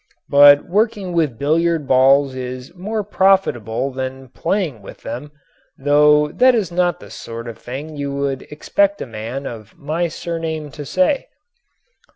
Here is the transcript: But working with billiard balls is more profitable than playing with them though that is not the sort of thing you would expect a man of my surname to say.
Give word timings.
But 0.29 0.67
working 0.67 1.13
with 1.13 1.37
billiard 1.37 1.87
balls 1.87 2.33
is 2.33 2.73
more 2.73 3.03
profitable 3.03 3.91
than 3.91 4.29
playing 4.29 4.81
with 4.81 5.03
them 5.03 5.31
though 5.77 6.29
that 6.31 6.55
is 6.55 6.71
not 6.71 6.99
the 6.99 7.11
sort 7.11 7.47
of 7.47 7.59
thing 7.59 7.95
you 7.95 8.11
would 8.15 8.41
expect 8.51 8.99
a 8.99 9.05
man 9.05 9.45
of 9.45 9.77
my 9.77 10.07
surname 10.07 10.71
to 10.71 10.87
say. 10.87 11.27